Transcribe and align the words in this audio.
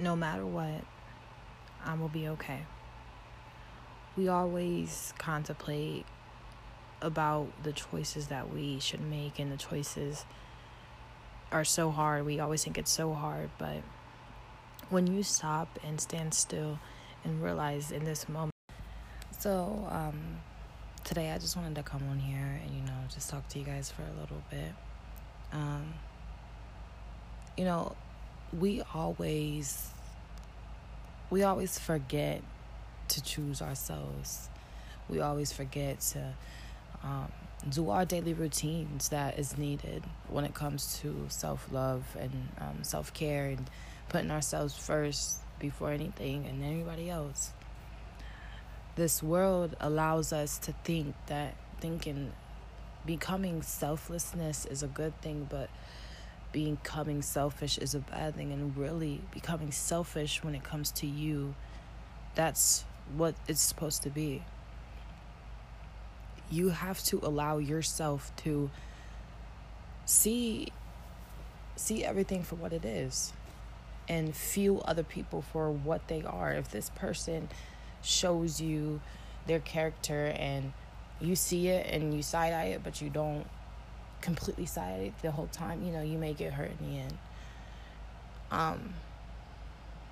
no 0.00 0.16
matter 0.16 0.46
what, 0.46 0.84
I 1.84 1.94
will 1.94 2.08
be 2.08 2.28
okay. 2.28 2.60
We 4.16 4.28
always 4.28 5.14
contemplate 5.18 6.06
about 7.02 7.48
the 7.62 7.72
choices 7.72 8.28
that 8.28 8.52
we 8.52 8.80
should 8.80 9.00
make, 9.00 9.38
and 9.38 9.52
the 9.52 9.56
choices 9.56 10.24
are 11.52 11.64
so 11.64 11.90
hard. 11.90 12.26
We 12.26 12.40
always 12.40 12.64
think 12.64 12.78
it's 12.78 12.90
so 12.90 13.12
hard, 13.12 13.50
but 13.58 13.82
when 14.88 15.06
you 15.06 15.22
stop 15.22 15.78
and 15.84 16.00
stand 16.00 16.34
still 16.34 16.78
and 17.24 17.42
realize 17.42 17.92
in 17.92 18.04
this 18.04 18.28
moment. 18.28 18.54
So, 19.38 19.86
um, 19.90 20.38
today 21.04 21.30
I 21.30 21.38
just 21.38 21.56
wanted 21.56 21.74
to 21.76 21.82
come 21.82 22.02
on 22.10 22.18
here 22.18 22.60
and, 22.62 22.74
you 22.74 22.82
know, 22.82 22.98
just 23.12 23.30
talk 23.30 23.48
to 23.48 23.58
you 23.58 23.64
guys 23.64 23.90
for 23.90 24.02
a 24.02 24.20
little 24.20 24.42
bit. 24.50 24.72
Um, 25.52 25.94
you 27.56 27.64
know, 27.64 27.96
we 28.58 28.82
always 28.94 29.90
we 31.30 31.44
always 31.44 31.78
forget 31.78 32.42
to 33.08 33.22
choose 33.22 33.62
ourselves. 33.62 34.48
We 35.08 35.20
always 35.20 35.52
forget 35.52 36.00
to 36.00 36.34
um, 37.02 37.32
do 37.68 37.90
our 37.90 38.04
daily 38.04 38.34
routines 38.34 39.08
that 39.10 39.38
is 39.38 39.56
needed 39.56 40.02
when 40.28 40.44
it 40.44 40.54
comes 40.54 40.98
to 41.00 41.26
self 41.28 41.66
love 41.70 42.04
and 42.18 42.48
um, 42.58 42.82
self 42.82 43.12
care 43.14 43.46
and 43.46 43.70
putting 44.08 44.30
ourselves 44.30 44.76
first 44.76 45.38
before 45.58 45.92
anything 45.92 46.46
and 46.46 46.64
anybody 46.64 47.08
else. 47.10 47.52
This 48.96 49.22
world 49.22 49.76
allows 49.80 50.32
us 50.32 50.58
to 50.58 50.74
think 50.84 51.14
that 51.26 51.54
thinking 51.80 52.32
becoming 53.06 53.62
selflessness 53.62 54.66
is 54.66 54.82
a 54.82 54.86
good 54.86 55.18
thing, 55.22 55.46
but 55.48 55.70
becoming 56.52 57.22
selfish 57.22 57.78
is 57.78 57.94
a 57.94 58.00
bad 58.00 58.34
thing 58.34 58.52
and 58.52 58.76
really 58.76 59.20
becoming 59.32 59.70
selfish 59.70 60.42
when 60.42 60.54
it 60.54 60.64
comes 60.64 60.90
to 60.90 61.06
you 61.06 61.54
that's 62.34 62.84
what 63.16 63.34
it's 63.48 63.60
supposed 63.60 64.02
to 64.02 64.10
be. 64.10 64.42
You 66.50 66.70
have 66.70 67.02
to 67.04 67.20
allow 67.22 67.58
yourself 67.58 68.32
to 68.38 68.70
see 70.04 70.68
see 71.76 72.04
everything 72.04 72.42
for 72.42 72.56
what 72.56 72.72
it 72.72 72.84
is 72.84 73.32
and 74.08 74.34
feel 74.34 74.82
other 74.84 75.02
people 75.02 75.40
for 75.40 75.70
what 75.70 76.08
they 76.08 76.22
are. 76.22 76.52
If 76.52 76.70
this 76.70 76.90
person 76.90 77.48
shows 78.02 78.60
you 78.60 79.00
their 79.46 79.60
character 79.60 80.26
and 80.36 80.72
you 81.20 81.36
see 81.36 81.68
it 81.68 81.86
and 81.86 82.14
you 82.14 82.22
side 82.22 82.52
eye 82.52 82.66
it 82.66 82.82
but 82.82 83.00
you 83.00 83.10
don't 83.10 83.46
completely 84.20 84.66
side 84.66 85.12
the 85.22 85.30
whole 85.30 85.48
time, 85.48 85.82
you 85.82 85.92
know, 85.92 86.02
you 86.02 86.18
may 86.18 86.32
get 86.32 86.52
hurt 86.52 86.72
in 86.80 86.90
the 86.90 86.98
end. 86.98 87.18
Um, 88.50 88.94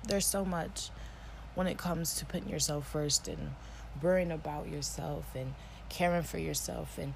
there's 0.07 0.25
so 0.25 0.45
much 0.45 0.89
when 1.55 1.67
it 1.67 1.77
comes 1.77 2.15
to 2.15 2.25
putting 2.25 2.49
yourself 2.49 2.87
first 2.87 3.27
and 3.27 3.51
worrying 4.01 4.31
about 4.31 4.69
yourself 4.69 5.25
and 5.35 5.53
caring 5.89 6.23
for 6.23 6.37
yourself 6.37 6.97
and 6.97 7.13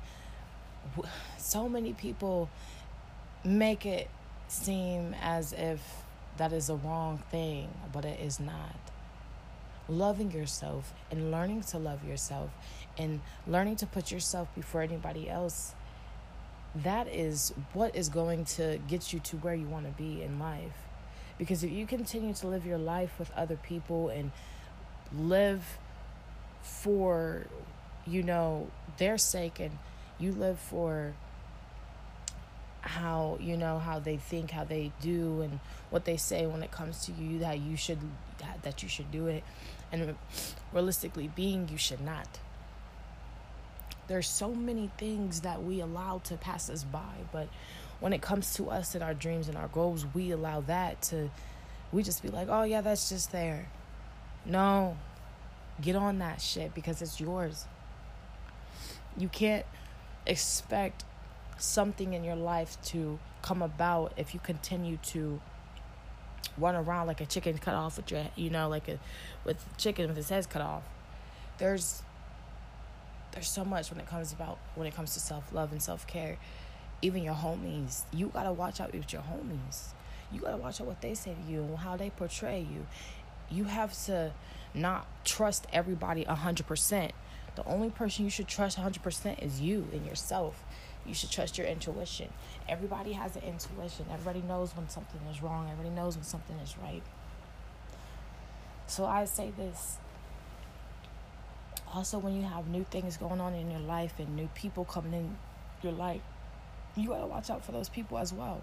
w- 0.96 1.14
so 1.38 1.70
many 1.70 1.94
people 1.94 2.50
make 3.46 3.86
it 3.86 4.10
seem 4.48 5.16
as 5.22 5.54
if 5.54 6.04
that 6.38 6.52
is 6.52 6.70
a 6.70 6.76
wrong 6.76 7.22
thing, 7.30 7.70
but 7.92 8.06
it 8.06 8.20
is 8.20 8.40
not. 8.40 8.76
Loving 9.88 10.32
yourself 10.32 10.94
and 11.12 11.32
learning 11.32 11.62
to 11.62 11.78
love 11.78 12.06
yourself 12.06 12.50
and 12.98 13.22
learning 13.48 13.76
to 13.78 13.86
put 13.86 14.12
yourself 14.12 14.48
before 14.56 14.82
anybody 14.82 15.30
else 15.30 15.76
that 16.76 17.08
is 17.08 17.54
what 17.74 17.96
is 17.96 18.10
going 18.10 18.46
to 18.46 18.80
get 18.88 19.14
you 19.14 19.20
to 19.20 19.38
where 19.38 19.54
you 19.54 19.68
want 19.68 19.86
to 19.86 19.92
be 19.92 20.22
in 20.22 20.40
life. 20.40 20.88
Because 21.38 21.64
if 21.64 21.72
you 21.72 21.86
continue 21.86 22.34
to 22.36 22.48
live 22.48 22.66
your 22.66 22.78
life 22.78 23.18
with 23.20 23.32
other 23.32 23.56
people 23.56 24.10
and 24.10 24.32
live 25.16 25.78
for, 26.62 27.48
you 28.06 28.24
know, 28.24 28.70
their 28.98 29.18
sake 29.18 29.60
and 29.60 29.78
you 30.20 30.32
live 30.32 30.60
for 30.60 31.14
how 32.82 33.38
you 33.40 33.56
know 33.56 33.80
how 33.80 33.98
they 33.98 34.18
think 34.18 34.52
how 34.52 34.66
they 34.66 34.92
do 35.02 35.42
and 35.42 35.60
what 35.90 36.04
they 36.04 36.18
say 36.18 36.46
when 36.46 36.62
it 36.62 36.70
comes 36.70 37.06
to 37.06 37.14
you 37.14 37.40
that 37.40 37.58
you 37.60 37.78
should 37.78 37.98
that 38.62 38.84
you 38.84 38.90
should 38.90 39.10
do 39.10 39.28
it 39.28 39.42
and 39.90 40.16
realistically 40.74 41.30
being 41.34 41.68
you 41.70 41.78
should 41.78 42.02
not 42.02 42.28
there's 44.08 44.28
so 44.28 44.54
many 44.54 44.92
things 44.98 45.42
that 45.42 45.64
we 45.64 45.80
allow 45.80 46.20
to 46.26 46.36
pass 46.38 46.70
us 46.70 46.84
by, 46.84 47.16
but 47.32 47.48
when 48.00 48.14
it 48.14 48.22
comes 48.22 48.54
to 48.56 48.70
us 48.70 48.96
and 48.96 49.04
our 49.04 49.14
dreams 49.14 49.48
and 49.48 49.58
our 49.58 49.70
goals, 49.70 50.06
we 50.14 50.32
allow 50.32 50.62
that 50.62 51.02
to 51.04 51.30
we 51.92 52.04
just 52.04 52.22
be 52.24 52.30
like, 52.30 52.48
"Oh 52.50 52.64
yeah, 52.64 52.82
that's 52.82 53.08
just 53.10 53.32
there." 53.32 53.68
No. 54.46 54.98
Get 55.82 55.96
on 55.96 56.20
that 56.20 56.42
shit 56.42 56.74
because 56.74 57.02
it's 57.02 57.20
yours. 57.20 57.66
You 59.18 59.30
can't 59.30 59.66
expect 60.26 61.04
something 61.58 62.14
in 62.14 62.24
your 62.24 62.36
life 62.36 62.78
to 62.84 63.20
come 63.42 63.62
about 63.62 64.14
if 64.18 64.34
you 64.34 64.40
continue 64.40 64.98
to 64.98 65.40
run 66.58 66.76
around 66.76 67.08
like 67.08 67.22
a 67.22 67.26
chicken 67.26 67.58
cut 67.58 67.74
off 67.74 67.98
with 67.98 68.12
your 68.12 68.26
you 68.36 68.50
know 68.50 68.70
like 68.70 68.88
a 68.88 69.00
with 69.44 69.66
chicken 69.78 70.08
with 70.08 70.16
his 70.16 70.30
head 70.30 70.48
cut 70.50 70.62
off 70.62 70.84
there's 71.58 72.04
there's 73.34 73.50
so 73.50 73.66
much 73.66 73.92
when 73.92 74.00
it 74.00 74.08
comes 74.08 74.32
about 74.32 74.58
when 74.76 74.88
it 74.88 74.96
comes 74.96 75.14
to 75.14 75.20
self-love 75.20 75.72
and 75.72 75.82
self-care. 75.82 76.38
Even 77.02 77.24
your 77.24 77.36
homies 77.36 78.04
you 78.14 78.28
got 78.28 78.44
to 78.44 78.54
watch 78.54 78.80
out 78.80 78.94
with 78.94 79.12
your 79.12 79.24
homies. 79.24 79.94
You 80.32 80.40
got 80.40 80.52
to 80.52 80.58
watch 80.58 80.82
out 80.82 80.88
what 80.88 81.02
they 81.02 81.14
say 81.14 81.36
to 81.36 81.52
you 81.52 81.62
and 81.62 81.78
how 81.78 81.98
they 81.98 82.10
portray 82.10 82.60
you. 82.60 82.88
You 83.52 83.66
have 83.66 83.94
to 84.06 84.34
not 84.74 85.08
trust 85.26 85.68
everybody 85.72 86.26
100% 86.26 87.12
the 87.56 87.66
only 87.66 87.90
person 87.90 88.26
you 88.26 88.32
should 88.32 88.48
trust 88.48 88.80
100% 88.80 89.44
is 89.44 89.62
you 89.62 89.88
and 89.92 90.06
yourself. 90.06 90.64
You 91.06 91.14
should 91.14 91.32
trust 91.32 91.58
your 91.58 91.68
intuition. 91.68 92.30
Everybody 92.68 93.14
has 93.14 93.36
an 93.36 93.44
intuition. 93.44 94.06
Everybody 94.12 94.42
knows 94.42 94.76
when 94.76 94.90
something 94.90 95.22
is 95.30 95.44
wrong. 95.44 95.70
Everybody 95.70 95.94
knows 95.94 96.16
when 96.16 96.24
something 96.24 96.56
is 96.58 96.76
right. 96.78 97.04
So 98.88 99.06
i 99.06 99.26
say 99.26 99.52
this 99.56 99.98
also 101.94 102.18
when 102.18 102.36
you 102.36 102.44
have 102.44 102.68
new 102.68 102.86
things 102.90 103.18
going 103.18 103.40
on 103.40 103.54
in 103.54 103.70
your 103.70 103.80
life 103.80 104.14
and 104.18 104.36
new 104.36 104.50
people 104.56 104.84
coming 104.86 105.14
in 105.14 105.38
your 105.82 105.94
life 105.94 106.22
you 106.96 107.10
gotta 107.10 107.26
watch 107.26 107.50
out 107.50 107.64
for 107.64 107.72
those 107.72 107.90
people 107.90 108.18
as 108.18 108.34
well 108.34 108.62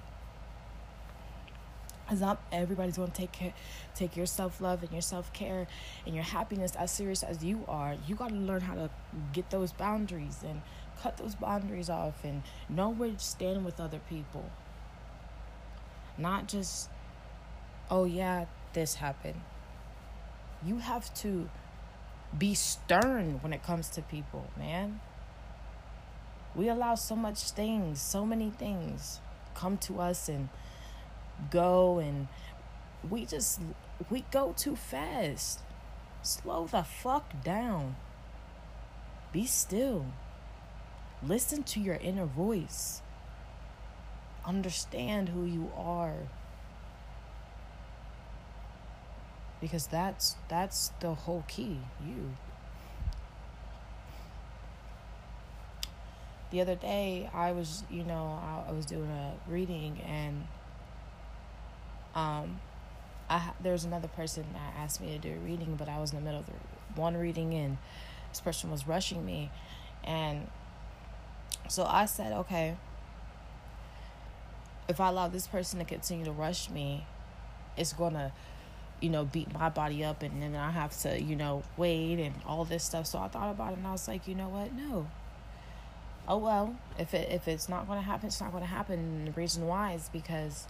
because 2.10 2.20
not 2.20 2.42
everybody's 2.50 2.96
to 2.96 3.06
take 3.12 3.30
care, 3.30 3.52
take 3.94 4.16
your 4.16 4.26
self 4.26 4.60
love 4.60 4.82
and 4.82 4.90
your 4.90 5.00
self 5.00 5.32
care 5.32 5.68
and 6.04 6.12
your 6.12 6.24
happiness 6.24 6.74
as 6.74 6.90
serious 6.90 7.22
as 7.22 7.44
you 7.44 7.64
are. 7.68 7.94
You 8.08 8.16
got 8.16 8.30
to 8.30 8.34
learn 8.34 8.62
how 8.62 8.74
to 8.74 8.90
get 9.32 9.50
those 9.50 9.70
boundaries 9.70 10.38
and 10.44 10.60
cut 11.00 11.18
those 11.18 11.36
boundaries 11.36 11.88
off 11.88 12.24
and 12.24 12.42
know 12.68 12.90
where 12.90 13.10
to 13.10 13.18
stand 13.20 13.64
with 13.64 13.78
other 13.78 14.00
people. 14.08 14.50
Not 16.18 16.48
just, 16.48 16.90
oh 17.92 18.04
yeah, 18.06 18.46
this 18.72 18.96
happened. 18.96 19.40
You 20.66 20.78
have 20.78 21.14
to 21.14 21.48
be 22.36 22.54
stern 22.54 23.38
when 23.42 23.52
it 23.52 23.62
comes 23.62 23.88
to 23.90 24.02
people, 24.02 24.50
man. 24.56 25.00
We 26.54 26.68
allow 26.68 26.94
so 26.94 27.16
much 27.16 27.50
things, 27.50 28.00
so 28.00 28.24
many 28.26 28.50
things 28.50 29.20
come 29.54 29.76
to 29.78 30.00
us 30.00 30.28
and 30.28 30.48
go 31.50 31.98
and 31.98 32.28
we 33.08 33.24
just 33.24 33.60
we 34.10 34.24
go 34.30 34.54
too 34.56 34.76
fast. 34.76 35.60
Slow 36.22 36.66
the 36.66 36.82
fuck 36.82 37.42
down. 37.42 37.96
Be 39.32 39.46
still. 39.46 40.06
Listen 41.22 41.62
to 41.64 41.80
your 41.80 41.96
inner 41.96 42.26
voice. 42.26 43.00
Understand 44.44 45.30
who 45.30 45.44
you 45.44 45.70
are. 45.76 46.28
Because 49.60 49.86
that's 49.86 50.36
that's 50.48 50.92
the 51.00 51.14
whole 51.14 51.44
key 51.48 51.78
you. 52.04 52.36
The 56.50 56.60
other 56.60 56.74
day 56.74 57.30
i 57.32 57.52
was 57.52 57.84
you 57.88 58.02
know 58.02 58.40
i, 58.42 58.68
I 58.68 58.72
was 58.72 58.84
doing 58.84 59.08
a 59.08 59.34
reading 59.48 60.00
and 60.00 60.48
um 62.16 62.60
i 63.28 63.52
there 63.62 63.72
was 63.72 63.84
another 63.84 64.08
person 64.08 64.44
that 64.52 64.74
asked 64.76 65.00
me 65.00 65.12
to 65.12 65.18
do 65.18 65.32
a 65.32 65.38
reading 65.38 65.76
but 65.76 65.88
i 65.88 66.00
was 66.00 66.12
in 66.12 66.18
the 66.18 66.24
middle 66.24 66.40
of 66.40 66.46
the 66.46 66.52
one 67.00 67.16
reading 67.16 67.54
and 67.54 67.78
this 68.30 68.40
person 68.40 68.70
was 68.70 68.86
rushing 68.86 69.24
me. 69.24 69.50
And 70.04 70.48
so 71.68 71.84
i 71.84 72.04
said 72.06 72.32
okay 72.32 72.76
if 74.88 75.00
i 75.00 75.08
allow 75.08 75.28
this 75.28 75.46
person 75.46 75.78
to 75.78 75.84
continue 75.84 76.24
to 76.24 76.32
rush 76.32 76.68
me 76.70 77.06
it's 77.76 77.92
gonna 77.92 78.32
you 79.00 79.10
know, 79.10 79.24
beat 79.24 79.52
my 79.52 79.68
body 79.68 80.04
up 80.04 80.22
and 80.22 80.42
then 80.42 80.54
I 80.54 80.70
have 80.70 80.96
to, 81.02 81.20
you 81.20 81.36
know, 81.36 81.62
wait 81.76 82.20
and 82.20 82.34
all 82.46 82.64
this 82.64 82.84
stuff. 82.84 83.06
So 83.06 83.18
I 83.18 83.28
thought 83.28 83.50
about 83.50 83.72
it 83.72 83.78
and 83.78 83.86
I 83.86 83.92
was 83.92 84.06
like, 84.06 84.28
you 84.28 84.34
know 84.34 84.48
what? 84.48 84.72
No. 84.72 85.08
Oh 86.28 86.38
well, 86.38 86.76
if 86.98 87.14
it 87.14 87.30
if 87.30 87.48
it's 87.48 87.68
not 87.68 87.88
gonna 87.88 88.02
happen, 88.02 88.28
it's 88.28 88.40
not 88.40 88.52
gonna 88.52 88.66
happen. 88.66 88.98
And 88.98 89.26
the 89.28 89.32
reason 89.32 89.66
why 89.66 89.94
is 89.94 90.08
because 90.12 90.66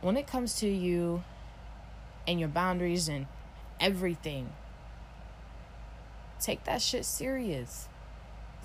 when 0.00 0.16
it 0.16 0.26
comes 0.26 0.54
to 0.60 0.68
you 0.68 1.24
and 2.28 2.38
your 2.38 2.48
boundaries 2.48 3.08
and 3.08 3.26
everything. 3.80 4.52
Take 6.40 6.64
that 6.64 6.82
shit 6.82 7.04
serious. 7.04 7.88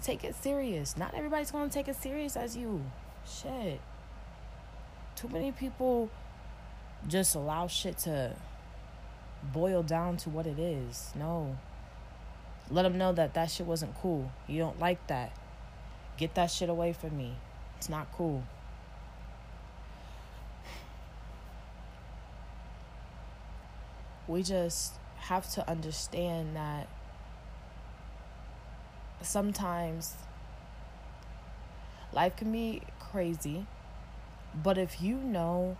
Take 0.01 0.23
it 0.23 0.35
serious. 0.35 0.97
Not 0.97 1.13
everybody's 1.13 1.49
going 1.49 1.69
to 1.69 1.73
take 1.73 1.87
it 1.87 1.95
serious 1.95 2.35
as 2.35 2.57
you. 2.57 2.83
Shit. 3.25 3.79
Too 5.15 5.29
many 5.29 5.51
people 5.51 6.09
just 7.07 7.35
allow 7.35 7.67
shit 7.67 7.97
to 7.99 8.35
boil 9.51 9.83
down 9.83 10.17
to 10.17 10.29
what 10.29 10.45
it 10.45 10.59
is. 10.59 11.11
No. 11.15 11.57
Let 12.69 12.83
them 12.83 12.97
know 12.97 13.11
that 13.13 13.33
that 13.33 13.51
shit 13.51 13.65
wasn't 13.65 13.95
cool. 13.99 14.31
You 14.47 14.59
don't 14.59 14.79
like 14.79 15.05
that. 15.07 15.35
Get 16.17 16.35
that 16.35 16.49
shit 16.51 16.69
away 16.69 16.93
from 16.93 17.17
me. 17.17 17.35
It's 17.77 17.89
not 17.89 18.11
cool. 18.13 18.43
We 24.27 24.41
just 24.41 24.93
have 25.17 25.49
to 25.51 25.69
understand 25.69 26.55
that 26.55 26.87
sometimes 29.21 30.15
life 32.13 32.35
can 32.37 32.51
be 32.51 32.81
crazy, 32.99 33.65
but 34.55 34.77
if 34.77 35.01
you 35.01 35.15
know 35.15 35.77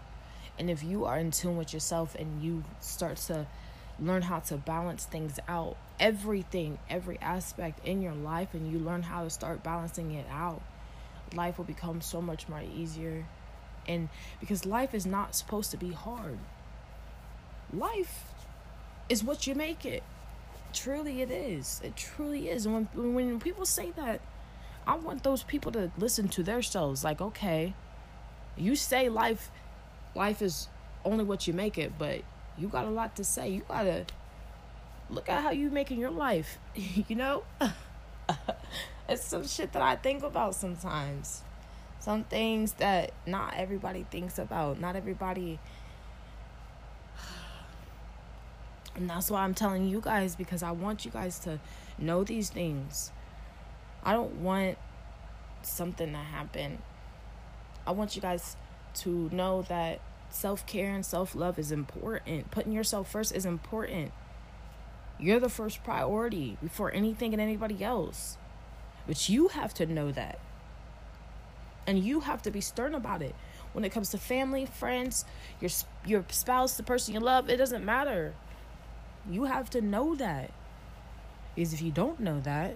and 0.60 0.70
if 0.70 0.84
you 0.84 1.06
are 1.06 1.18
in 1.18 1.32
tune 1.32 1.58
with 1.58 1.74
yourself 1.74 2.16
and 2.16 2.44
you 2.44 2.64
start 2.80 3.18
to 3.18 3.48
learn 4.00 4.24
how 4.24 4.40
to 4.40 4.58
balance 4.58 5.06
things 5.06 5.40
out, 5.48 5.78
everything, 6.00 6.78
every 6.90 7.20
aspect 7.20 7.86
in 7.86 8.02
your 8.02 8.14
life, 8.14 8.54
and 8.54 8.72
you 8.72 8.80
learn 8.80 9.04
how 9.04 9.24
to 9.24 9.30
start 9.30 9.64
balancing 9.64 10.12
it 10.12 10.26
out, 10.30 10.62
life 11.36 11.58
will 11.58 11.66
become 11.66 12.02
so 12.02 12.22
much 12.22 12.48
more 12.48 12.62
easier. 12.62 13.26
And 13.88 14.10
because 14.40 14.66
life 14.66 14.94
is 14.94 15.06
not 15.06 15.36
supposed 15.36 15.72
to 15.72 15.78
be 15.78 15.92
hard, 15.92 16.38
life 17.74 18.26
is 19.10 19.24
what 19.24 19.48
you 19.48 19.56
make 19.56 19.86
it. 19.86 20.04
Truly, 20.72 21.22
it 21.22 21.32
is. 21.32 21.82
It 21.84 21.96
truly 21.96 22.50
is. 22.50 22.66
And 22.66 22.88
when, 22.94 23.14
when 23.14 23.40
people 23.40 23.66
say 23.66 23.92
that, 23.96 24.22
I 24.86 24.96
want 24.96 25.24
those 25.24 25.44
people 25.44 25.72
to 25.74 25.92
listen 25.98 26.28
to 26.30 26.44
their 26.44 26.62
selves. 26.62 27.04
Like, 27.04 27.22
okay, 27.22 27.74
you 28.58 28.76
say 28.76 29.10
life 29.10 29.50
life 30.16 30.42
is 30.42 30.68
only 31.06 31.24
what 31.24 31.48
you 31.48 31.54
make 31.54 31.78
it, 31.78 31.94
but 31.98 32.22
you 32.58 32.68
got 32.68 32.86
a 32.86 32.90
lot 32.90 33.16
to 33.16 33.24
say. 33.24 33.50
You 33.50 33.62
gotta 33.68 34.06
look 35.10 35.30
at 35.30 35.44
how 35.44 35.52
you 35.52 35.70
making 35.70 36.00
your 36.00 36.12
life. 36.12 36.58
you 36.76 37.16
know, 37.16 37.44
it's 39.10 39.24
some 39.24 39.48
shit 39.48 39.74
that 39.74 39.82
I 39.82 39.96
think 39.96 40.24
about 40.24 40.56
sometimes. 40.56 41.42
Some 42.00 42.26
things 42.26 42.74
that 42.74 43.14
not 43.26 43.54
everybody 43.56 44.06
thinks 44.10 44.38
about. 44.38 44.80
Not 44.80 44.96
everybody. 44.96 45.60
And 48.96 49.10
that's 49.10 49.32
why 49.32 49.42
I'm 49.42 49.56
telling 49.56 49.90
you 49.90 50.00
guys 50.00 50.36
because 50.36 50.62
I 50.62 50.70
want 50.70 51.04
you 51.04 51.10
guys 51.10 51.40
to 51.40 51.60
know 51.98 52.24
these 52.24 52.52
things. 52.52 53.12
I 54.04 54.14
don't 54.14 54.36
want 54.36 54.78
something 55.64 56.12
to 56.12 56.18
happen. 56.18 56.78
I 57.88 57.92
want 57.92 58.16
you 58.16 58.22
guys 58.22 58.56
to 58.96 59.30
know 59.32 59.64
that 59.64 60.00
self 60.30 60.66
care 60.66 60.94
and 60.94 61.06
self 61.06 61.36
love 61.36 61.60
is 61.60 61.72
important. 61.72 62.52
Putting 62.52 62.72
yourself 62.72 63.10
first 63.12 63.34
is 63.34 63.46
important. 63.46 64.12
You're 65.20 65.40
the 65.40 65.50
first 65.50 65.84
priority 65.84 66.58
before 66.62 66.92
anything 66.92 67.34
and 67.34 67.42
anybody 67.42 67.84
else. 67.84 68.38
But 69.08 69.30
you 69.30 69.50
have 69.50 69.74
to 69.76 69.86
know 69.86 70.12
that. 70.12 70.40
And 71.86 72.04
you 72.04 72.22
have 72.22 72.42
to 72.44 72.52
be 72.52 72.62
stern 72.62 72.96
about 72.96 73.22
it. 73.22 73.36
When 73.74 73.84
it 73.84 73.92
comes 73.92 74.10
to 74.10 74.18
family, 74.18 74.66
friends, 74.66 75.26
your 75.60 75.72
your 76.06 76.26
spouse, 76.30 76.78
the 76.78 76.84
person 76.84 77.14
you 77.14 77.20
love, 77.20 77.50
it 77.50 77.58
doesn't 77.58 77.84
matter. 77.84 78.34
You 79.30 79.46
have 79.46 79.70
to 79.72 79.82
know 79.82 80.16
that. 80.16 80.52
Because 81.56 81.74
if 81.74 81.82
you 81.82 81.92
don't 81.92 82.20
know 82.20 82.40
that, 82.42 82.76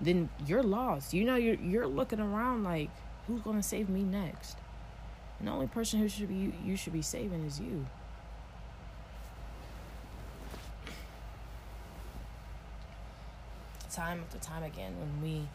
then 0.00 0.28
you're 0.46 0.62
lost. 0.62 1.14
You 1.14 1.24
know 1.24 1.36
you're 1.36 1.56
you're 1.56 1.86
looking 1.86 2.20
around 2.20 2.64
like 2.64 2.90
who's 3.26 3.40
going 3.40 3.56
to 3.56 3.62
save 3.62 3.88
me 3.88 4.02
next? 4.02 4.58
And 5.38 5.48
the 5.48 5.52
only 5.52 5.66
person 5.66 6.00
who 6.00 6.08
should 6.08 6.28
be 6.28 6.52
you 6.64 6.76
should 6.76 6.92
be 6.92 7.02
saving 7.02 7.44
is 7.44 7.60
you. 7.60 7.86
Time 13.90 14.20
after 14.24 14.38
time 14.38 14.62
again, 14.62 14.94
when 14.98 15.22
we 15.22 15.48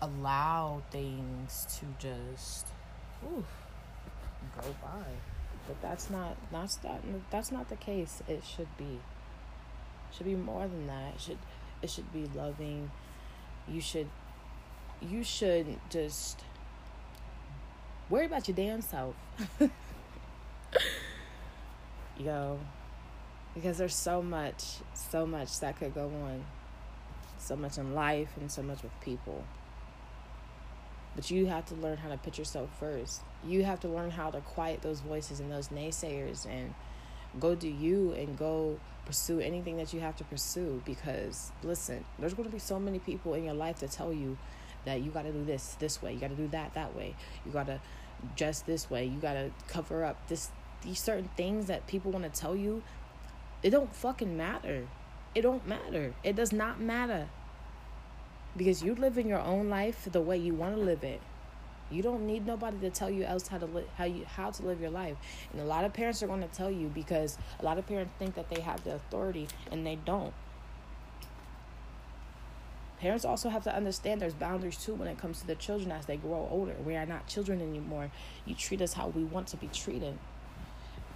allow 0.00 0.82
things 0.90 1.66
to 1.78 1.86
just 1.98 2.66
ooh, 3.24 3.44
go 4.56 4.74
by, 4.82 5.04
but 5.66 5.80
that's 5.82 6.08
not 6.08 6.36
that's 6.50 6.76
that 6.76 7.02
that's 7.30 7.52
not 7.52 7.68
the 7.68 7.76
case. 7.76 8.22
It 8.28 8.42
should 8.44 8.74
be. 8.78 9.00
It 10.10 10.16
should 10.16 10.26
be 10.26 10.34
more 10.34 10.66
than 10.66 10.86
that. 10.86 11.14
It 11.14 11.20
should 11.20 11.38
it 11.82 11.90
should 11.90 12.12
be 12.12 12.28
loving. 12.34 12.90
You 13.68 13.80
should 13.80 14.08
you 15.00 15.22
should 15.22 15.78
just 15.88 16.40
Worry 18.10 18.26
about 18.26 18.48
your 18.48 18.56
damn 18.56 18.82
self. 18.82 19.14
Yo, 22.18 22.58
because 23.54 23.78
there's 23.78 23.94
so 23.94 24.20
much, 24.20 24.64
so 24.94 25.24
much 25.24 25.60
that 25.60 25.78
could 25.78 25.94
go 25.94 26.06
on. 26.06 26.44
So 27.38 27.54
much 27.54 27.78
in 27.78 27.94
life 27.94 28.30
and 28.38 28.50
so 28.50 28.62
much 28.62 28.82
with 28.82 28.92
people. 29.00 29.44
But 31.14 31.30
you 31.30 31.46
have 31.46 31.64
to 31.66 31.74
learn 31.76 31.98
how 31.98 32.08
to 32.08 32.16
put 32.16 32.36
yourself 32.36 32.68
first. 32.80 33.20
You 33.46 33.64
have 33.64 33.78
to 33.80 33.88
learn 33.88 34.10
how 34.10 34.30
to 34.30 34.40
quiet 34.40 34.82
those 34.82 35.00
voices 35.00 35.38
and 35.38 35.50
those 35.50 35.68
naysayers 35.68 36.46
and 36.46 36.74
go 37.38 37.54
do 37.54 37.68
you 37.68 38.12
and 38.12 38.36
go 38.36 38.80
pursue 39.06 39.38
anything 39.38 39.76
that 39.76 39.94
you 39.94 40.00
have 40.00 40.16
to 40.16 40.24
pursue 40.24 40.82
because 40.84 41.52
listen, 41.62 42.04
there's 42.18 42.34
going 42.34 42.48
to 42.48 42.52
be 42.52 42.58
so 42.58 42.78
many 42.78 42.98
people 42.98 43.34
in 43.34 43.44
your 43.44 43.54
life 43.54 43.78
to 43.78 43.88
tell 43.88 44.12
you 44.12 44.36
that 44.84 45.02
you 45.02 45.10
got 45.10 45.22
to 45.22 45.32
do 45.32 45.44
this 45.44 45.76
this 45.78 46.02
way, 46.02 46.14
you 46.14 46.20
got 46.20 46.30
to 46.30 46.36
do 46.36 46.48
that 46.48 46.74
that 46.74 46.96
way. 46.96 47.14
You 47.44 47.52
got 47.52 47.66
to 47.66 47.80
dress 48.36 48.62
this 48.62 48.90
way. 48.90 49.04
You 49.04 49.18
gotta 49.18 49.50
cover 49.68 50.04
up 50.04 50.28
this 50.28 50.50
these 50.82 50.98
certain 50.98 51.28
things 51.36 51.66
that 51.66 51.86
people 51.86 52.10
want 52.10 52.32
to 52.32 52.40
tell 52.40 52.56
you. 52.56 52.82
It 53.62 53.70
don't 53.70 53.94
fucking 53.94 54.36
matter. 54.36 54.88
It 55.34 55.42
don't 55.42 55.66
matter. 55.66 56.14
It 56.24 56.36
does 56.36 56.52
not 56.52 56.80
matter. 56.80 57.28
Because 58.56 58.82
you 58.82 58.94
live 58.94 59.18
in 59.18 59.28
your 59.28 59.40
own 59.40 59.68
life 59.68 60.08
the 60.10 60.20
way 60.20 60.38
you 60.38 60.54
want 60.54 60.74
to 60.74 60.80
live 60.80 61.04
it. 61.04 61.20
You 61.90 62.02
don't 62.02 62.26
need 62.26 62.46
nobody 62.46 62.78
to 62.78 62.90
tell 62.90 63.10
you 63.10 63.24
else 63.24 63.48
how 63.48 63.58
to 63.58 63.66
live 63.66 63.86
how 63.96 64.04
you 64.04 64.24
how 64.24 64.50
to 64.50 64.62
live 64.62 64.80
your 64.80 64.90
life. 64.90 65.16
And 65.52 65.60
a 65.60 65.64
lot 65.64 65.84
of 65.84 65.92
parents 65.92 66.22
are 66.22 66.26
going 66.26 66.40
to 66.40 66.48
tell 66.48 66.70
you 66.70 66.88
because 66.88 67.36
a 67.58 67.64
lot 67.64 67.78
of 67.78 67.86
parents 67.86 68.12
think 68.18 68.34
that 68.36 68.48
they 68.48 68.60
have 68.60 68.82
the 68.84 68.94
authority 68.94 69.48
and 69.70 69.86
they 69.86 69.96
don't. 69.96 70.32
Parents 73.00 73.24
also 73.24 73.48
have 73.48 73.64
to 73.64 73.74
understand 73.74 74.20
there's 74.20 74.34
boundaries 74.34 74.76
too 74.76 74.94
when 74.94 75.08
it 75.08 75.16
comes 75.16 75.40
to 75.40 75.46
the 75.46 75.54
children 75.54 75.90
as 75.90 76.04
they 76.04 76.18
grow 76.18 76.46
older. 76.50 76.74
We 76.84 76.96
are 76.96 77.06
not 77.06 77.26
children 77.26 77.62
anymore. 77.62 78.10
You 78.44 78.54
treat 78.54 78.82
us 78.82 78.92
how 78.92 79.08
we 79.08 79.24
want 79.24 79.48
to 79.48 79.56
be 79.56 79.68
treated. 79.68 80.18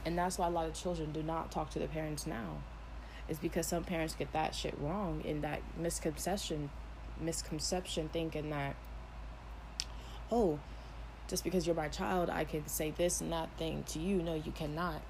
And 0.06 0.16
that's 0.16 0.38
why 0.38 0.46
a 0.46 0.50
lot 0.50 0.66
of 0.66 0.74
children 0.74 1.12
do 1.12 1.22
not 1.22 1.50
talk 1.50 1.70
to 1.70 1.78
their 1.78 1.88
parents 1.88 2.26
now. 2.26 2.62
It's 3.28 3.38
because 3.38 3.66
some 3.66 3.84
parents 3.84 4.14
get 4.14 4.32
that 4.32 4.54
shit 4.54 4.74
wrong 4.78 5.22
in 5.24 5.42
that 5.42 5.60
misconception 5.78 6.70
misconception 7.20 8.08
thinking 8.08 8.50
that 8.50 8.74
oh, 10.32 10.58
just 11.28 11.44
because 11.44 11.66
you're 11.66 11.76
my 11.76 11.88
child, 11.88 12.28
I 12.28 12.44
can 12.44 12.66
say 12.66 12.90
this 12.90 13.20
and 13.20 13.32
that 13.32 13.48
thing 13.56 13.84
to 13.88 13.98
you. 13.98 14.22
No, 14.22 14.34
you 14.34 14.52
cannot. 14.52 15.00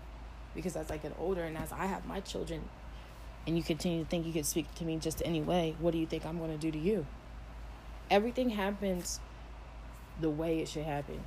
Because 0.54 0.76
as 0.76 0.90
I 0.90 0.96
get 0.96 1.14
older 1.18 1.42
and 1.42 1.56
as 1.56 1.72
I 1.72 1.86
have 1.86 2.06
my 2.06 2.20
children, 2.20 2.68
and 3.46 3.56
you 3.56 3.62
continue 3.62 4.04
to 4.04 4.08
think 4.08 4.26
you 4.26 4.32
can 4.32 4.44
speak 4.44 4.72
to 4.76 4.84
me 4.84 4.96
just 4.96 5.22
any 5.24 5.42
way, 5.42 5.76
what 5.78 5.92
do 5.92 5.98
you 5.98 6.06
think 6.06 6.24
I'm 6.24 6.38
going 6.38 6.50
to 6.50 6.58
do 6.58 6.70
to 6.70 6.78
you? 6.78 7.06
Everything 8.10 8.50
happens 8.50 9.20
the 10.20 10.30
way 10.30 10.60
it 10.60 10.68
should 10.68 10.84
happen. 10.84 11.20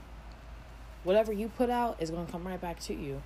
Whatever 1.04 1.32
you 1.32 1.50
put 1.50 1.70
out 1.70 1.98
is 2.02 2.10
going 2.10 2.26
to 2.26 2.32
come 2.32 2.48
right 2.48 2.60
back 2.60 2.80
to 2.82 2.94
you. 2.94 3.22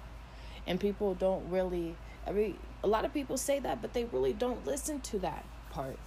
And 0.67 0.79
people 0.79 1.15
don't 1.15 1.49
really 1.49 1.95
every 2.27 2.55
a 2.83 2.87
lot 2.87 3.05
of 3.05 3.13
people 3.13 3.37
say 3.37 3.59
that, 3.59 3.81
but 3.81 3.93
they 3.93 4.05
really 4.05 4.33
don't 4.33 4.65
listen 4.65 4.99
to 5.01 5.19
that 5.19 5.45
part. 5.69 5.97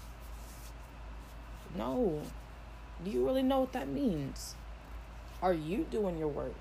No. 1.76 2.20
Do 3.04 3.10
you 3.10 3.24
really 3.26 3.42
know 3.42 3.60
what 3.60 3.72
that 3.72 3.88
means? 3.88 4.54
Are 5.42 5.52
you 5.52 5.86
doing 5.90 6.16
your 6.18 6.28
work? 6.28 6.54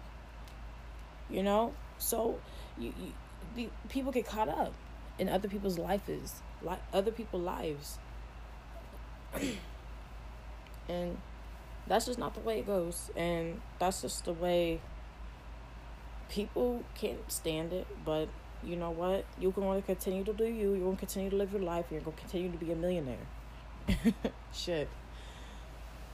You 1.29 1.43
know? 1.43 1.73
So 1.99 2.39
you, 2.77 2.93
you 3.55 3.69
people 3.89 4.11
get 4.11 4.25
caught 4.25 4.49
up 4.49 4.73
in 5.19 5.29
other 5.29 5.47
people's 5.47 5.77
lives, 5.77 6.41
like 6.61 6.79
other 6.93 7.11
people's 7.11 7.43
lives. 7.43 7.99
and 10.89 11.17
that's 11.87 12.05
just 12.05 12.19
not 12.19 12.33
the 12.33 12.41
way 12.41 12.59
it 12.59 12.67
goes. 12.67 13.11
And 13.15 13.61
that's 13.79 14.01
just 14.01 14.25
the 14.25 14.33
way 14.33 14.81
people 16.29 16.83
can't 16.95 17.31
stand 17.31 17.73
it. 17.73 17.87
But 18.05 18.29
you 18.63 18.75
know 18.75 18.91
what? 18.91 19.25
You're 19.39 19.51
going 19.51 19.81
to 19.81 19.85
continue 19.85 20.23
to 20.23 20.33
do 20.33 20.45
you. 20.45 20.73
You're 20.73 20.85
going 20.85 20.95
to 20.95 20.99
continue 20.99 21.29
to 21.29 21.35
live 21.35 21.51
your 21.51 21.61
life. 21.61 21.85
You're 21.91 22.01
going 22.01 22.15
to 22.15 22.21
continue 22.21 22.51
to 22.51 22.57
be 22.57 22.71
a 22.71 22.75
millionaire. 22.75 23.17
Shit. 24.53 24.89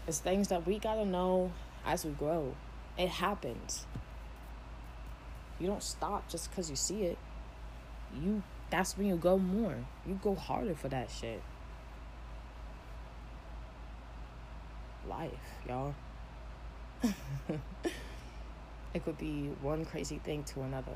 It's 0.07 0.19
things 0.19 0.47
that 0.47 0.65
we 0.65 0.79
got 0.79 0.95
to 0.95 1.05
know 1.05 1.51
as 1.85 2.03
we 2.03 2.11
grow. 2.11 2.55
It 2.97 3.09
happens. 3.09 3.85
You 5.59 5.67
don't 5.67 5.83
stop 5.83 6.27
just 6.29 6.49
because 6.49 6.69
you 6.69 6.75
see 6.75 7.03
it. 7.03 7.17
You 8.19 8.41
that's 8.69 8.97
when 8.97 9.07
you 9.07 9.15
go 9.15 9.37
more. 9.37 9.75
You 10.05 10.19
go 10.21 10.35
harder 10.35 10.75
for 10.75 10.89
that 10.89 11.09
shit. 11.09 11.41
Life, 15.07 15.31
y'all. 15.67 15.95
it 18.93 19.03
could 19.03 19.17
be 19.17 19.49
one 19.61 19.85
crazy 19.85 20.19
thing 20.19 20.43
to 20.43 20.61
another. 20.61 20.93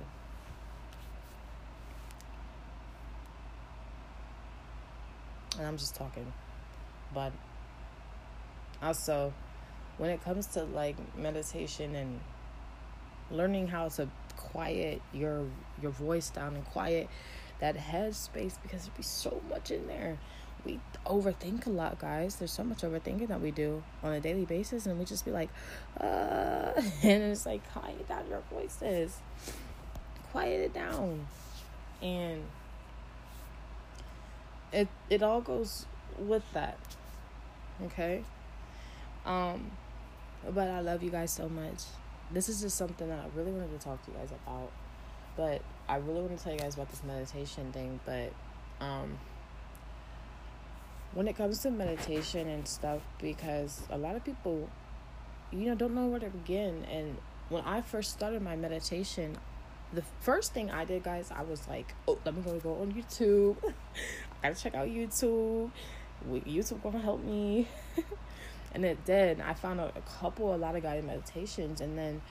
And 5.57 5.67
I'm 5.67 5.77
just 5.77 5.95
talking. 5.95 6.31
But 7.13 7.31
also, 8.81 9.33
when 9.97 10.09
it 10.09 10.23
comes 10.23 10.47
to 10.47 10.63
like 10.63 10.95
meditation 11.17 11.95
and 11.95 12.19
learning 13.31 13.67
how 13.67 13.87
to 13.87 14.09
quiet 14.35 15.01
your 15.13 15.45
your 15.81 15.91
voice 15.91 16.29
down 16.29 16.55
and 16.55 16.65
quiet 16.65 17.07
that 17.63 17.77
head 17.77 18.13
space 18.13 18.59
because 18.61 18.83
there'd 18.83 18.97
be 18.97 19.03
so 19.03 19.41
much 19.49 19.71
in 19.71 19.87
there. 19.87 20.17
We 20.65 20.81
overthink 21.05 21.65
a 21.65 21.69
lot 21.69 21.97
guys. 21.97 22.35
There's 22.35 22.51
so 22.51 22.63
much 22.63 22.79
overthinking 22.79 23.29
that 23.29 23.39
we 23.39 23.51
do 23.51 23.83
on 24.03 24.11
a 24.11 24.19
daily 24.19 24.43
basis 24.43 24.85
and 24.85 24.99
we 24.99 25.05
just 25.05 25.23
be 25.23 25.31
like 25.31 25.49
uh 25.99 26.73
and 27.03 27.23
it's 27.23 27.45
like 27.45 27.61
quiet 27.71 28.05
down 28.09 28.25
your 28.29 28.43
voices. 28.51 29.15
Quiet 30.31 30.59
it 30.59 30.73
down. 30.73 31.25
And 32.01 32.43
it 34.73 34.89
it 35.09 35.23
all 35.23 35.39
goes 35.39 35.85
with 36.19 36.43
that 36.51 36.77
okay? 37.85 38.25
Um 39.25 39.71
but 40.53 40.67
i 40.67 40.81
love 40.81 41.01
you 41.01 41.11
guys 41.11 41.31
so 41.31 41.47
much. 41.47 41.83
This 42.29 42.49
is 42.49 42.59
just 42.59 42.75
something 42.75 43.07
that 43.07 43.19
I 43.19 43.37
really 43.37 43.51
wanted 43.53 43.79
to 43.79 43.85
talk 43.85 44.03
to 44.03 44.11
you 44.11 44.17
guys 44.17 44.31
about. 44.45 44.69
But 45.37 45.61
I 45.87 45.97
really 45.97 46.21
want 46.21 46.37
to 46.37 46.43
tell 46.43 46.53
you 46.53 46.59
guys 46.59 46.75
about 46.75 46.89
this 46.89 47.03
meditation 47.03 47.71
thing. 47.71 47.99
But 48.05 48.31
um, 48.79 49.17
when 51.13 51.27
it 51.27 51.35
comes 51.35 51.59
to 51.59 51.71
meditation 51.71 52.47
and 52.47 52.67
stuff, 52.67 53.01
because 53.19 53.81
a 53.89 53.97
lot 53.97 54.15
of 54.15 54.23
people, 54.23 54.69
you 55.51 55.65
know, 55.65 55.75
don't 55.75 55.93
know 55.93 56.07
where 56.07 56.19
to 56.19 56.29
begin. 56.29 56.85
And 56.85 57.17
when 57.49 57.63
I 57.63 57.81
first 57.81 58.11
started 58.11 58.41
my 58.41 58.55
meditation, 58.55 59.37
the 59.93 60.03
first 60.21 60.53
thing 60.53 60.71
I 60.71 60.85
did, 60.85 61.03
guys, 61.03 61.31
I 61.35 61.43
was 61.43 61.67
like, 61.67 61.93
oh, 62.07 62.17
let 62.25 62.35
me 62.35 62.41
go 62.41 62.59
go 62.59 62.73
on 62.81 62.93
YouTube. 62.93 63.57
I 63.63 63.73
gotta 64.49 64.61
check 64.61 64.75
out 64.75 64.87
YouTube. 64.87 65.69
YouTube 66.29 66.81
gonna 66.81 66.99
help 66.99 67.23
me. 67.23 67.67
and 68.73 68.85
it 68.85 69.05
did. 69.05 69.41
I 69.41 69.53
found 69.53 69.79
a, 69.79 69.91
a 69.95 70.01
couple, 70.01 70.55
a 70.55 70.57
lot 70.57 70.75
of 70.75 70.83
guided 70.83 71.05
meditations, 71.05 71.81
and 71.81 71.97
then 71.97 72.21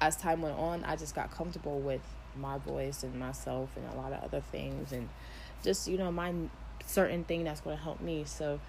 as 0.00 0.16
time 0.16 0.42
went 0.42 0.56
on, 0.56 0.84
I 0.84 0.96
just 0.96 1.14
got 1.14 1.30
comfortable 1.30 1.80
with 1.80 2.02
my 2.36 2.58
voice 2.58 3.02
and 3.02 3.14
myself 3.18 3.70
and 3.76 3.86
a 3.92 3.96
lot 3.96 4.12
of 4.12 4.22
other 4.22 4.40
things, 4.40 4.92
and 4.92 5.08
just 5.62 5.88
you 5.88 5.98
know 5.98 6.10
my 6.12 6.32
certain 6.84 7.24
thing 7.24 7.44
that's 7.44 7.60
going 7.60 7.76
to 7.76 7.82
help 7.82 8.00
me. 8.00 8.24
So, 8.24 8.60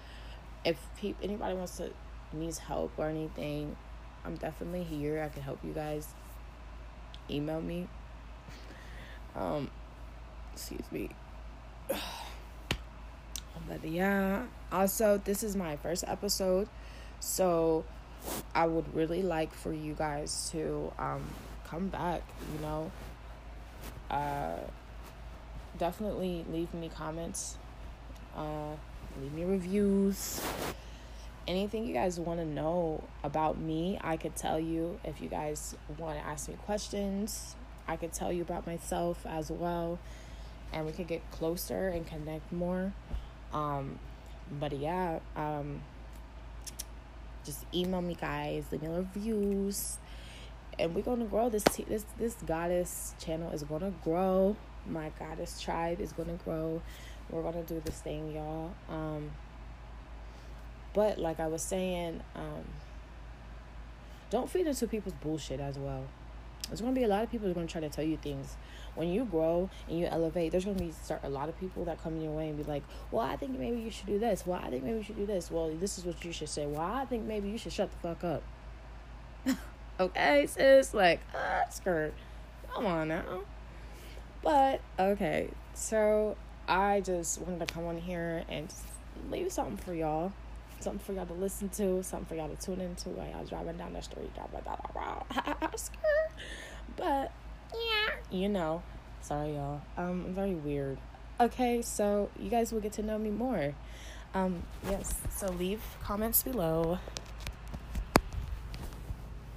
if 0.64 0.78
pe- 1.00 1.14
anybody 1.22 1.54
wants 1.54 1.76
to 1.78 1.90
needs 2.32 2.58
help 2.58 2.92
or 2.96 3.08
anything, 3.08 3.76
I'm 4.24 4.36
definitely 4.36 4.84
here. 4.84 5.22
I 5.22 5.28
can 5.28 5.42
help 5.42 5.58
you 5.64 5.72
guys. 5.72 6.06
Email 7.30 7.60
me. 7.60 7.88
Um, 9.36 9.70
excuse 10.52 10.90
me. 10.90 11.10
but 13.68 13.84
yeah, 13.84 14.44
also 14.72 15.20
this 15.24 15.42
is 15.42 15.54
my 15.54 15.76
first 15.76 16.04
episode 16.06 16.68
so 17.20 17.84
I 18.54 18.66
would 18.66 18.94
really 18.94 19.22
like 19.22 19.52
for 19.52 19.72
you 19.72 19.94
guys 19.94 20.50
to 20.52 20.92
um, 20.98 21.24
come 21.66 21.88
back, 21.88 22.22
you 22.52 22.60
know. 22.60 22.90
Uh, 24.10 24.56
definitely 25.78 26.44
leave 26.50 26.72
me 26.74 26.88
comments, 26.88 27.58
uh, 28.36 28.72
leave 29.20 29.32
me 29.32 29.44
reviews. 29.44 30.40
Anything 31.46 31.86
you 31.86 31.94
guys 31.94 32.20
want 32.20 32.40
to 32.40 32.46
know 32.46 33.04
about 33.24 33.58
me, 33.58 33.98
I 34.02 34.18
could 34.18 34.36
tell 34.36 34.60
you. 34.60 35.00
If 35.02 35.22
you 35.22 35.28
guys 35.28 35.76
want 35.96 36.18
to 36.18 36.26
ask 36.26 36.48
me 36.48 36.56
questions, 36.66 37.56
I 37.86 37.96
could 37.96 38.12
tell 38.12 38.30
you 38.30 38.42
about 38.42 38.66
myself 38.66 39.24
as 39.26 39.50
well. 39.50 39.98
And 40.74 40.84
we 40.84 40.92
could 40.92 41.06
get 41.06 41.22
closer 41.30 41.88
and 41.88 42.06
connect 42.06 42.52
more. 42.52 42.92
Um, 43.54 43.98
but 44.60 44.72
yeah, 44.72 45.20
um, 45.36 45.80
just 47.48 47.64
email 47.72 48.02
me 48.02 48.14
guys 48.14 48.64
leave 48.70 48.82
me 48.82 48.88
reviews 48.88 49.96
and 50.78 50.94
we're 50.94 51.02
gonna 51.02 51.24
grow 51.24 51.48
this 51.48 51.64
t- 51.64 51.84
this 51.88 52.04
this 52.18 52.34
goddess 52.46 53.14
channel 53.18 53.50
is 53.50 53.62
gonna 53.62 53.92
grow 54.04 54.56
my 54.86 55.10
goddess 55.18 55.60
tribe 55.60 56.00
is 56.00 56.12
gonna 56.12 56.38
grow 56.44 56.80
we're 57.30 57.42
gonna 57.42 57.62
do 57.62 57.80
this 57.84 58.00
thing 58.00 58.32
y'all 58.32 58.72
um 58.88 59.30
but 60.94 61.18
like 61.18 61.40
i 61.40 61.46
was 61.46 61.62
saying 61.62 62.20
um 62.34 62.64
don't 64.30 64.50
feed 64.50 64.66
into 64.66 64.86
people's 64.86 65.14
bullshit 65.14 65.60
as 65.60 65.78
well 65.78 66.04
there's 66.68 66.80
gonna 66.80 66.92
be 66.92 67.04
a 67.04 67.08
lot 67.08 67.22
of 67.22 67.30
people 67.30 67.46
who 67.46 67.52
are 67.52 67.54
gonna 67.54 67.66
try 67.66 67.80
to 67.80 67.88
tell 67.88 68.04
you 68.04 68.16
things 68.16 68.56
when 68.98 69.08
you 69.08 69.24
grow 69.24 69.70
and 69.88 69.96
you 70.00 70.06
elevate, 70.06 70.50
there's 70.50 70.64
gonna 70.64 70.76
be 70.76 70.90
start 70.90 71.20
a 71.22 71.28
lot 71.28 71.48
of 71.48 71.58
people 71.60 71.84
that 71.84 72.02
come 72.02 72.16
in 72.16 72.22
your 72.22 72.32
way 72.32 72.48
and 72.48 72.58
be 72.58 72.64
like, 72.64 72.82
"Well, 73.12 73.24
I 73.24 73.36
think 73.36 73.56
maybe 73.56 73.78
you 73.78 73.92
should 73.92 74.06
do 74.06 74.18
this. 74.18 74.44
Well, 74.44 74.60
I 74.60 74.70
think 74.70 74.82
maybe 74.82 74.98
you 74.98 75.04
should 75.04 75.16
do 75.16 75.24
this. 75.24 75.52
Well, 75.52 75.70
this 75.72 75.98
is 75.98 76.04
what 76.04 76.24
you 76.24 76.32
should 76.32 76.48
say. 76.48 76.66
Well, 76.66 76.80
I 76.80 77.04
think 77.04 77.24
maybe 77.24 77.48
you 77.48 77.58
should 77.58 77.72
shut 77.72 77.90
the 77.92 78.08
fuck 78.08 78.24
up." 78.24 78.42
okay, 80.00 80.46
sis, 80.46 80.94
like, 80.94 81.20
ah, 81.34 81.68
skirt, 81.70 82.14
come 82.72 82.86
on 82.86 83.08
now. 83.08 83.40
But 84.42 84.80
okay, 84.98 85.50
so 85.74 86.36
I 86.66 87.00
just 87.00 87.40
wanted 87.40 87.66
to 87.66 87.72
come 87.72 87.86
on 87.86 87.98
here 87.98 88.44
and 88.48 88.72
leave 89.30 89.52
something 89.52 89.76
for 89.76 89.94
y'all 89.94 90.32
something 90.80 91.00
for 91.00 91.12
y'all 91.12 91.26
to 91.26 91.34
listen 91.34 91.68
to, 91.70 92.02
something 92.02 92.26
for 92.26 92.34
y'all 92.34 92.48
to 92.48 92.56
tune 92.56 92.80
into 92.80 93.08
while 93.10 93.28
y'all 93.28 93.44
driving 93.44 93.76
down 93.76 93.92
the 93.92 94.02
street, 94.02 94.32
driving 94.34 94.60
down 94.64 94.80
the 95.72 95.78
skirt. 95.78 96.30
But 96.96 97.32
yeah, 97.72 98.14
you 98.30 98.48
know. 98.48 98.82
Sorry, 99.20 99.54
y'all. 99.54 99.82
Um, 99.96 100.24
I'm 100.26 100.34
very 100.34 100.54
weird. 100.54 100.98
Okay, 101.40 101.82
so 101.82 102.30
you 102.38 102.50
guys 102.50 102.72
will 102.72 102.80
get 102.80 102.92
to 102.94 103.02
know 103.02 103.18
me 103.18 103.30
more. 103.30 103.74
Um, 104.34 104.62
yes. 104.88 105.14
So 105.36 105.50
leave 105.52 105.82
comments 106.02 106.42
below. 106.42 106.98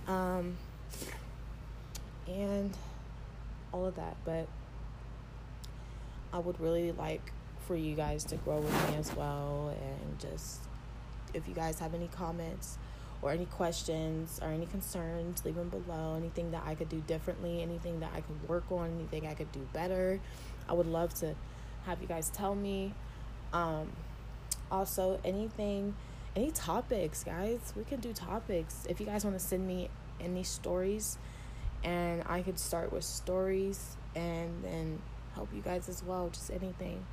Um, 0.07 0.57
and 2.27 2.73
all 3.73 3.85
of 3.85 3.95
that, 3.95 4.17
but 4.25 4.47
I 6.33 6.39
would 6.39 6.59
really 6.59 6.91
like 6.91 7.31
for 7.67 7.75
you 7.75 7.95
guys 7.95 8.23
to 8.25 8.35
grow 8.37 8.57
with 8.57 8.89
me 8.89 8.97
as 8.97 9.15
well 9.15 9.69
and 9.69 10.19
just 10.19 10.61
if 11.33 11.47
you 11.47 11.53
guys 11.53 11.79
have 11.79 11.93
any 11.93 12.07
comments 12.07 12.77
or 13.21 13.31
any 13.31 13.45
questions 13.45 14.39
or 14.41 14.49
any 14.49 14.65
concerns, 14.65 15.45
leave 15.45 15.55
them 15.55 15.69
below. 15.69 16.15
Anything 16.17 16.51
that 16.51 16.63
I 16.65 16.75
could 16.75 16.89
do 16.89 17.01
differently, 17.01 17.61
anything 17.61 17.99
that 17.99 18.11
I 18.15 18.21
could 18.21 18.49
work 18.49 18.63
on, 18.71 18.89
anything 18.97 19.27
I 19.27 19.33
could 19.33 19.51
do 19.51 19.67
better. 19.73 20.19
I 20.67 20.73
would 20.73 20.87
love 20.87 21.13
to 21.15 21.35
have 21.85 22.01
you 22.01 22.07
guys 22.07 22.29
tell 22.29 22.55
me. 22.55 22.93
Um, 23.53 23.91
also, 24.71 25.19
anything, 25.23 25.95
any 26.35 26.51
topics, 26.51 27.23
guys, 27.23 27.73
we 27.75 27.83
can 27.83 27.99
do 27.99 28.13
topics. 28.13 28.85
If 28.89 28.99
you 28.99 29.05
guys 29.05 29.25
want 29.25 29.37
to 29.37 29.43
send 29.43 29.67
me 29.67 29.89
any 30.19 30.43
stories, 30.43 31.17
and 31.83 32.23
I 32.27 32.41
could 32.41 32.59
start 32.59 32.93
with 32.93 33.03
stories 33.03 33.97
and 34.15 34.63
then 34.63 35.01
help 35.35 35.49
you 35.53 35.61
guys 35.61 35.89
as 35.89 36.03
well, 36.03 36.29
just 36.29 36.51
anything. 36.51 37.05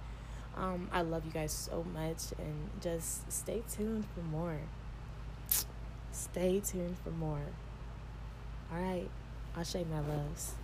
Um, 0.56 0.88
I 0.92 1.02
love 1.02 1.24
you 1.24 1.32
guys 1.32 1.52
so 1.52 1.84
much, 1.94 2.32
and 2.38 2.70
just 2.80 3.30
stay 3.30 3.62
tuned 3.70 4.04
for 4.14 4.20
more. 4.20 4.58
Stay 6.12 6.60
tuned 6.60 6.96
for 7.04 7.10
more. 7.10 7.40
All 8.72 8.80
right. 8.80 9.08
I'll 9.56 9.64
you 9.64 9.86
my 9.90 10.00
loves. 10.00 10.54